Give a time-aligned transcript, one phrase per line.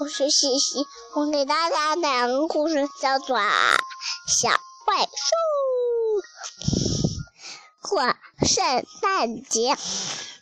[0.00, 3.36] 我是西西，我给大家讲个故事，叫做
[4.26, 4.48] 《小
[4.84, 5.08] 怪兽》。
[7.88, 8.02] 过
[8.46, 9.76] 圣诞节，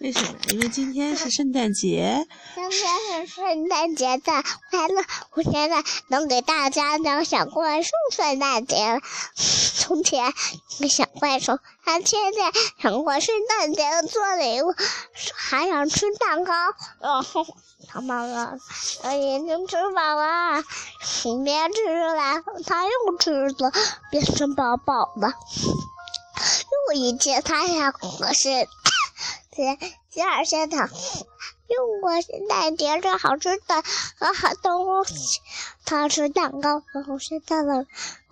[0.00, 0.34] 为什么？
[0.50, 2.26] 因为今天是圣诞节。
[2.54, 4.32] 今天是圣诞节的
[4.70, 5.02] 快乐，
[5.34, 9.00] 我现在能给大家讲小怪兽圣诞节了。
[9.78, 10.32] 从前，
[10.78, 12.52] 一个小怪兽，他天天
[12.82, 14.74] 想过圣诞节做礼物，
[15.34, 16.52] 还想吃蛋糕。
[17.00, 17.46] 然后
[17.88, 18.58] 他妈妈，
[19.04, 20.64] 我已经吃饱了，
[21.24, 21.82] 你别吃
[22.14, 22.42] 了。
[22.66, 23.72] 他又吃了，
[24.10, 25.32] 变成饱饱的。
[26.88, 28.66] 又一天，他想过圣
[29.54, 29.78] 节，
[30.10, 30.88] 第二天他
[31.66, 33.82] 又过圣诞节吃好吃的
[34.18, 35.40] 和好东西。
[35.86, 37.84] 他吃蛋糕，然后圣诞老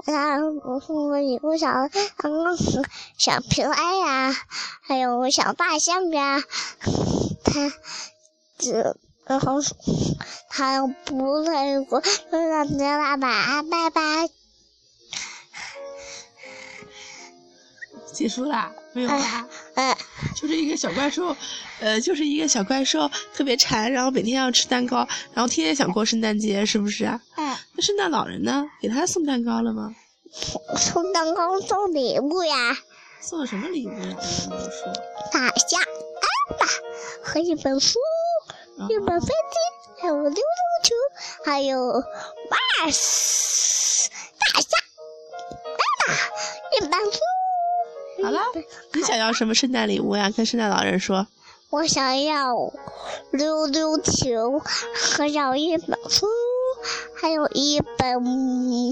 [0.05, 0.39] 他
[0.81, 2.57] 送我礼物，小嗯
[3.19, 4.37] 小平安呀，
[4.83, 6.43] 还有小大象呀。
[7.45, 7.73] 他
[8.59, 9.61] 这然后
[10.49, 14.29] 他不再过圣诞节了，晚安，拜拜。
[18.13, 18.73] 结束啦？
[18.93, 19.47] 没有啦？
[19.75, 19.97] 嗯，
[20.43, 21.37] 就是一个小怪兽，
[21.79, 27.21] 呃，就是一个小怪兽，特别馋，然后每天要吃蛋糕，然后天天想过圣诞节，是不是啊？
[27.37, 28.65] 嗯，那圣诞老人呢？
[28.81, 29.95] 给他送蛋糕了吗？
[30.77, 32.77] 送蛋糕送礼物呀。
[33.21, 34.17] 送了什么礼物呀？
[35.31, 36.67] 大象安娜
[37.23, 38.01] 和一本书，
[38.89, 40.43] 一本飞机，还有溜溜
[40.83, 40.95] 球，
[41.45, 41.79] 还有
[42.51, 44.09] Mars
[44.41, 44.81] 大象
[45.69, 46.15] 安娜
[46.77, 47.21] 一本书。
[48.23, 48.41] 好了，
[48.93, 50.31] 你想要什么圣诞礼物呀？
[50.37, 51.27] 跟圣诞老人说。
[51.71, 52.71] 我想要
[53.31, 54.61] 溜溜球，
[55.17, 56.27] 还要一本书，
[57.15, 58.23] 还有一本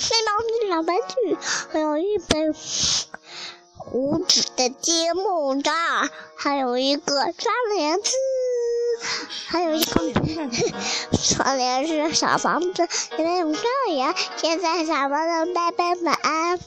[0.01, 0.31] 飞毛
[0.71, 1.37] 小玩具，
[1.71, 2.55] 还有一本
[3.93, 5.75] 五指的积木杖，
[6.35, 8.13] 还有一个窗帘子，
[9.47, 10.01] 还有一个
[11.13, 12.89] 窗帘是小房子，
[13.19, 14.15] 里面有窗帘。
[14.39, 16.59] 现在小房子拜拜晚安。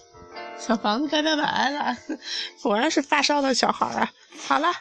[0.58, 1.98] 小房子拜拜晚安了，
[2.64, 4.10] 果然是发烧的小孩啊！
[4.48, 4.72] 好了，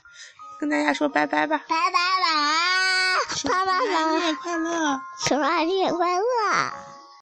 [0.60, 1.58] 跟大家说拜拜吧。
[1.68, 5.00] 拜拜晚安，拜拜晚安，圣诞节快乐！
[5.26, 6.22] 圣诞节快乐！